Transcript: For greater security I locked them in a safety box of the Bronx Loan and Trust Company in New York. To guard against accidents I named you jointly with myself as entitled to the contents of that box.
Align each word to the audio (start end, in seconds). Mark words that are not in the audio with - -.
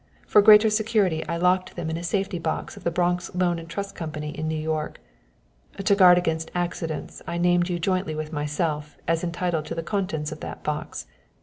For 0.25 0.41
greater 0.41 0.71
security 0.71 1.23
I 1.27 1.37
locked 1.37 1.75
them 1.75 1.91
in 1.91 1.95
a 1.95 2.01
safety 2.01 2.39
box 2.39 2.75
of 2.75 2.83
the 2.83 2.89
Bronx 2.89 3.29
Loan 3.35 3.59
and 3.59 3.69
Trust 3.69 3.93
Company 3.93 4.31
in 4.31 4.47
New 4.47 4.57
York. 4.59 4.99
To 5.77 5.93
guard 5.95 6.17
against 6.17 6.49
accidents 6.55 7.21
I 7.27 7.37
named 7.37 7.69
you 7.69 7.77
jointly 7.77 8.15
with 8.15 8.33
myself 8.33 8.97
as 9.07 9.23
entitled 9.23 9.65
to 9.65 9.75
the 9.75 9.83
contents 9.83 10.31
of 10.31 10.39
that 10.39 10.63
box. 10.63 11.05